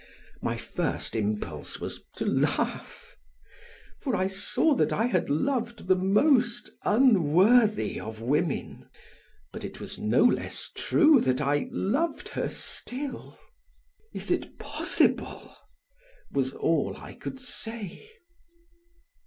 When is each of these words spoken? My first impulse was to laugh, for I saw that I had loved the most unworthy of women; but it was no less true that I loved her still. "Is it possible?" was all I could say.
My 0.41 0.57
first 0.57 1.15
impulse 1.15 1.79
was 1.79 2.01
to 2.15 2.25
laugh, 2.25 3.15
for 4.01 4.15
I 4.15 4.25
saw 4.25 4.73
that 4.73 4.91
I 4.91 5.05
had 5.05 5.29
loved 5.29 5.85
the 5.87 5.95
most 5.95 6.71
unworthy 6.83 7.99
of 7.99 8.19
women; 8.19 8.89
but 9.53 9.63
it 9.63 9.79
was 9.79 9.99
no 9.99 10.23
less 10.23 10.71
true 10.73 11.21
that 11.21 11.39
I 11.39 11.67
loved 11.71 12.29
her 12.29 12.49
still. 12.49 13.37
"Is 14.11 14.31
it 14.31 14.57
possible?" 14.57 15.53
was 16.31 16.51
all 16.53 16.97
I 16.97 17.13
could 17.13 17.39
say. 17.39 18.09